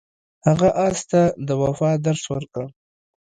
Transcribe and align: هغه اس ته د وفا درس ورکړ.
هغه 0.47 0.69
اس 0.87 0.99
ته 1.09 1.21
د 1.47 1.49
وفا 1.61 1.91
درس 2.05 2.23
ورکړ. 2.33 2.65